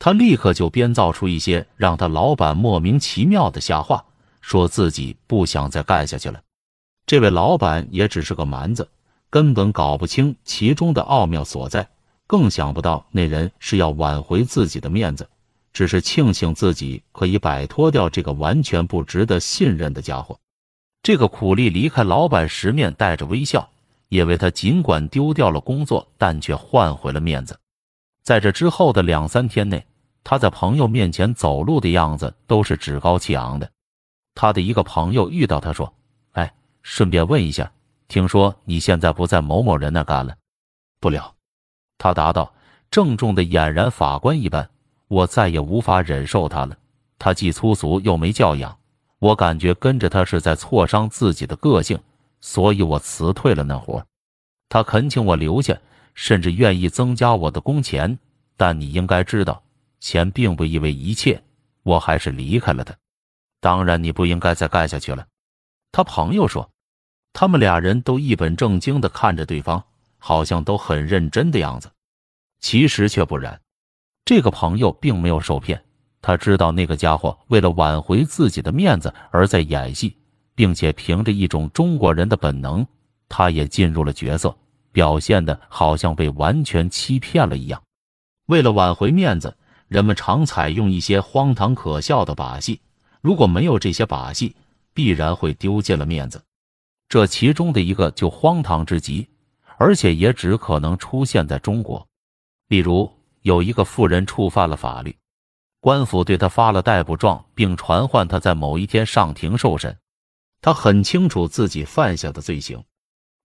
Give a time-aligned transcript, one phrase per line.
[0.00, 4.02] 他立刻就编造出一些让他老板莫名其妙的瞎话，
[4.40, 6.40] 说自己不想再干下去了。
[7.04, 8.88] 这位老板也只是个蛮子，
[9.28, 11.86] 根本搞不清其中的奥妙所在，
[12.26, 15.28] 更想不到那人是要挽回自己的面子，
[15.74, 20.38] 只是庆幸自己可以摆脱掉这个完全不值得信任的家伙。
[21.02, 23.68] 这个苦力离开老板时，面带着微笑，
[24.08, 27.58] 因为他尽管丢掉了工作，但却换回了面子。
[28.22, 29.84] 在这之后的两三天内，
[30.22, 33.70] 他在朋友面前走路的样子都是趾高气昂的。
[34.34, 35.92] 他的一个朋友遇到他说
[36.32, 36.52] ：“哎，
[36.82, 37.70] 顺便问一下，
[38.08, 40.36] 听说你现在不在某某人那干了？”
[41.00, 41.34] 不了，
[41.98, 42.52] 他答道，
[42.90, 44.68] 郑重的俨然法官一般
[45.08, 46.76] ：“我再也无法忍受他了。
[47.18, 48.76] 他既粗俗又没教养，
[49.18, 51.98] 我感觉跟着他是在挫伤自己的个性，
[52.40, 54.04] 所以我辞退了那活。
[54.68, 55.76] 他恳请我留下。”
[56.12, 58.18] 甚至愿意增加我的工钱，
[58.56, 59.62] 但你应该知道，
[60.00, 61.42] 钱并不意味一切。
[61.82, 62.94] 我还是离开了他。
[63.60, 65.26] 当然，你不应该再干下去了。
[65.92, 66.70] 他朋友说，
[67.32, 69.82] 他们俩人都一本正经的看着对方，
[70.18, 71.90] 好像都很认真的样子。
[72.58, 73.60] 其实却不然。
[74.24, 75.82] 这个朋友并没有受骗，
[76.20, 80.16] 他知道那个家伙为了挽回自己的面子而在演戏，
[80.54, 82.86] 并且凭着一种中国人的本能，
[83.28, 84.56] 他也进入了角色。
[84.92, 87.80] 表现的好像被完全欺骗了一样。
[88.46, 89.56] 为了挽回面子，
[89.90, 92.80] 人们常采用一些荒唐可笑的把戏。
[93.20, 94.54] 如果没有这些把戏，
[94.94, 96.40] 必然会丢尽了面子。
[97.08, 99.28] 这其中的一个就荒唐之极，
[99.78, 102.06] 而且也只可能出现在中国。
[102.68, 103.10] 例如，
[103.42, 105.16] 有一个妇人触犯了法律，
[105.80, 109.98] 官府对他发了逮捕状，并传唤他在某一天上庭受审。
[110.62, 112.80] 他很清楚自己犯下的罪行。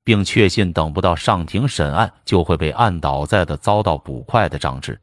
[0.04, 5.02] 并确信等不到上庭审案，就会被按倒在的遭到捕快的杖持。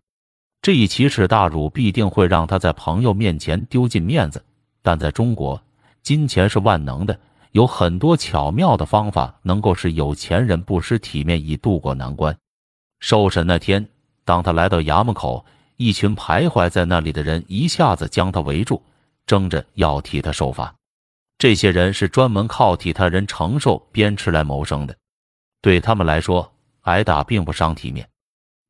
[0.62, 4.44] 这一奇耻大辱必定会让他在朋友面前丢尽面子。
[4.80, 5.60] 但在中国，
[6.02, 7.18] 金钱是万能的，
[7.50, 12.36] 有很多巧妙的方法能够使有钱人不失体面以渡过难关。
[13.00, 13.88] 受审那天，
[14.24, 15.44] 当他来到衙门口，
[15.76, 18.80] 一群徘徊在那里的人一下子将他围住，
[19.26, 20.72] 争着要替他受罚。
[21.38, 24.94] 这些人是专门靠替他人承受鞭笞来谋生的，
[25.60, 26.52] 对他们来说，
[26.82, 28.08] 挨打并不伤体面。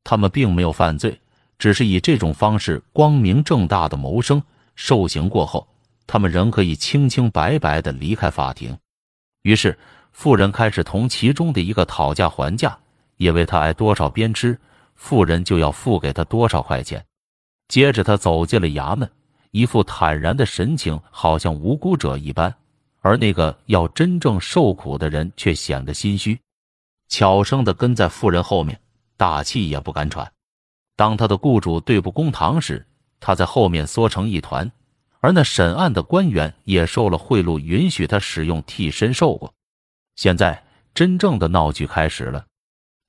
[0.03, 1.19] 他们并没有犯罪，
[1.63, 4.43] 只是以这种方式光明正大的谋生。
[4.75, 5.65] 受刑过后，
[6.05, 8.77] 他们仍可以清清白白的离开法庭。
[9.43, 9.79] 于是，
[10.11, 12.77] 富人开始同其中的一个讨价还价，
[13.15, 14.57] 因为他挨多少鞭笞，
[14.95, 17.05] 富人就要付给他多少块钱。
[17.69, 19.09] 接着，他走进了衙门，
[19.51, 22.53] 一副坦然的神情，好像无辜者一般。
[22.99, 26.37] 而那个要真正受苦的人却显得心虚，
[27.07, 28.77] 悄声的跟在富人后面，
[29.15, 30.29] 大气也不敢喘。
[30.95, 32.85] 当他的雇主对簿公堂时，
[33.19, 34.71] 他在后面缩成一团。
[35.19, 39.53] 而那审案的官员也受了贿赂，允许他使用替身受过。
[40.17, 40.61] 现在
[40.93, 42.45] 真正的闹剧开始了。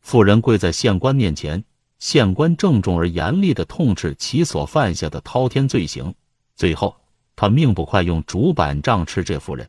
[0.01, 1.65] 妇人跪在县官面前，
[1.99, 6.15] 县官郑重而严厉的痛斥其所犯下的滔天罪行。
[6.55, 6.95] 最后，
[7.35, 9.69] 他命不快用竹板杖笞这妇人。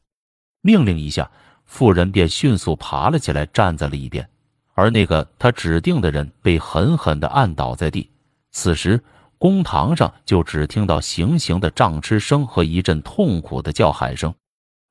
[0.61, 1.31] 命令一下，
[1.65, 4.29] 妇人便迅速爬了起来，站在了一边，
[4.75, 8.09] 而那个他指定的人被狠狠地按倒在地。
[8.51, 9.01] 此时，
[9.37, 14.33] 公堂上就只听到行刑的杖笞声和一阵痛苦的叫喊声。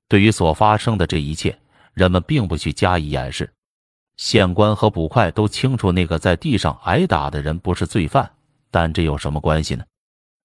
[0.09, 1.57] 对于所发生的这一切，
[1.93, 3.51] 人们并不去加以掩饰。
[4.17, 8.31] 县官和捕快都清楚，那个在地上挨打的人不是罪犯，
[8.71, 9.85] 但这有什么关系呢？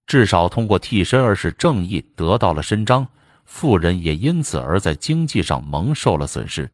[0.06, 3.06] 至少通过替身而使正义得到了伸张。
[3.44, 6.70] 富人也因此而在经济上蒙受了损失，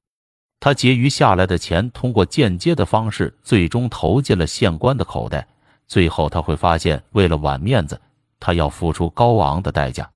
[0.59, 5.47] 他结余下来的钱通过间接的方式最终投进了县官的口袋。
[5.87, 8.01] 最后他会发现，为了挽面子，
[8.41, 10.11] 他要付出高昂的代价。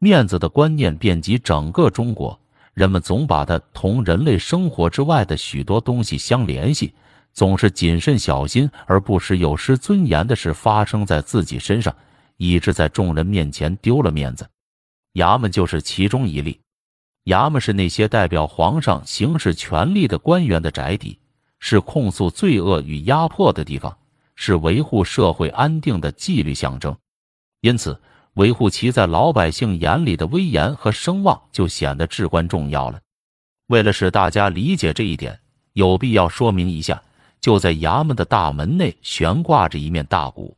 [0.00, 2.38] 面子的观念遍及整个中国，
[2.72, 6.92] 人们总把它同人类生活之外的许多东西相联系，
[7.32, 11.94] 总是谨慎小心，而不时有失尊严的事发生在自己身上，
[12.36, 14.46] 以致在众人面前丢了面子。
[15.14, 16.60] 衙门就是其中一例。
[17.24, 21.18] 衙门是那些代表皇上行使权力的官员的宅邸，
[21.58, 23.96] 是控诉罪恶与压迫的地方，
[24.34, 26.94] 是维护社会安定的纪律象征。
[27.62, 27.98] 因此，
[28.34, 33.00] 维护其在老百姓眼里的威严和声望就显得至关重要了。
[33.68, 35.40] 为了使大家理解这一点，
[35.72, 37.02] 有必要说明一下：
[37.40, 40.54] 就在衙门的大门内悬挂着一面大鼓。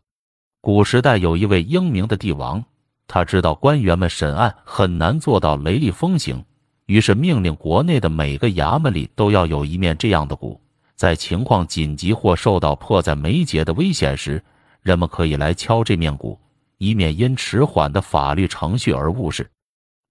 [0.61, 2.65] 古时代有一位英明的帝王。
[3.09, 6.45] 他知道官员们审案很难做到雷厉风行，
[6.87, 10.61] 于是命令国内的每个衙门里都要有一面这样的鼓，
[10.95, 14.43] 在情况紧急或受到迫在眉睫的危险时，
[14.83, 16.39] 人们可以来敲这面鼓，
[16.79, 19.51] 以免因迟缓的法律程序而误事。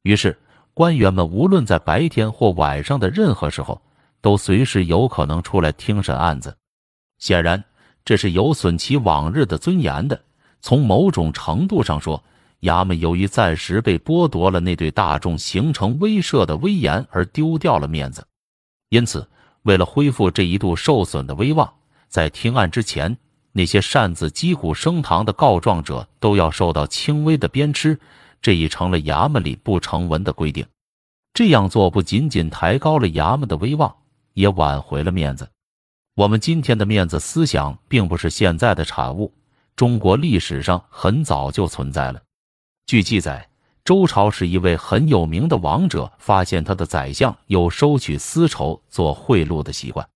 [0.03, 0.37] 于是，
[0.73, 3.81] 官员们无论在白天或晚上的任何时候，
[4.19, 6.55] 都随时有可能出来听审案子。
[7.19, 7.63] 显然，
[8.03, 10.21] 这是有损其往日的尊严的。
[10.59, 12.21] 从某种程度上说，
[12.65, 18.27] 衙门由于暂时被剥夺了那对大众形成威慑的威严，而丢掉了面子。
[18.89, 19.27] 因此，
[19.63, 21.73] 为了恢复这一度受损的威望，
[22.09, 23.17] 在听案之前，
[23.53, 27.97] 那些擅自击鼓升堂的告状者都要受到轻微的鞭笞。
[28.41, 30.63] 这已成了衙门里不成文的规定。
[31.33, 33.95] 这样做不仅仅抬高了衙门的威望，
[34.33, 35.49] 也挽回了面子。
[36.15, 39.33] 我们今天的面子思想并不是现在的产物，
[39.75, 42.21] 中国历史上很早就存在了。
[42.85, 43.49] 据记载，
[43.83, 50.07] 周朝时一位很有名的王者发现他的宰相有收取丝绸做贿赂的习惯，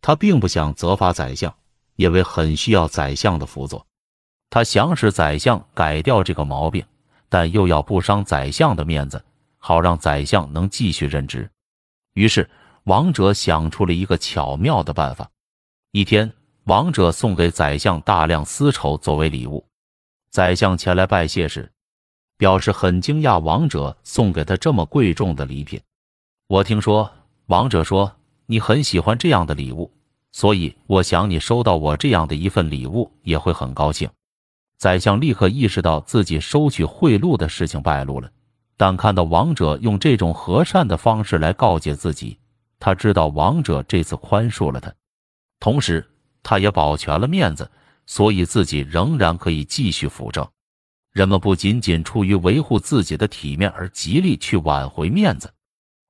[0.00, 1.54] 他并不想责罚宰相，
[1.96, 3.86] 因为很需要宰相的辅佐。
[4.50, 6.84] 他想使宰相改掉这个毛病。
[7.26, 9.24] 但又要不伤宰相的面子，
[9.58, 11.50] 好让宰相能继续任职。
[12.12, 12.48] 于是，
[12.84, 15.28] 王者想出了一个巧妙的办法。
[15.90, 16.32] 一天，
[16.64, 19.66] 王者送给宰相大量丝绸作为礼物。
[20.30, 21.72] 宰相前来拜谢时，
[22.36, 25.80] 表示很惊讶王者送给他这么贵重的礼品。
[26.48, 27.10] 我听说，
[27.46, 28.12] 王者说
[28.46, 29.90] 你很喜欢这样的礼物，
[30.32, 34.08] 所以我想你收到我这样的一份礼物也会很高兴。
[34.76, 38.30] 宰相立刻意识到自己收取贿赂的事情败露了，
[38.76, 42.38] 但看到王者用这种和善的方式来告诫自己，
[42.78, 44.92] 他知道王者这次宽恕了他，
[45.60, 46.06] 同时
[46.42, 47.70] 他也保全了面子，
[48.04, 50.46] 所以自己仍然可以继续辅政。
[51.14, 55.54] 人们不仅仅出于维护自己的体面而极力去挽回面子，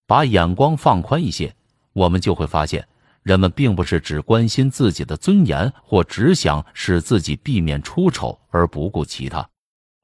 [0.06, 1.54] 把眼光放宽一些，
[1.92, 2.88] 我们就会发现。
[3.22, 9.46] 人们并不是只关心自己的尊严，或只想使自己避免出丑而不顾其他。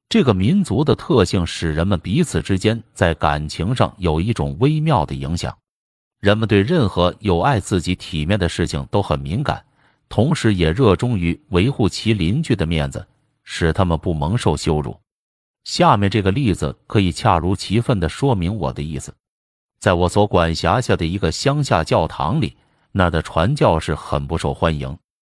[0.07, 5.57] 这个民族的特性使人们彼此之间在感情上有一种微妙的影响。
[6.19, 9.65] 人们对任何有碍自己体面的事情都很敏感，
[10.09, 13.07] 同时也热衷于维护其邻居的面子，
[13.53, 14.97] 使他们不蒙受羞辱。
[15.65, 19.13] 下面这个例子可以恰如其分地说明我的意思。
[19.77, 22.55] 在我所管辖下的一个乡下教堂里。
[22.91, 24.97] 那的传教士很不受欢迎。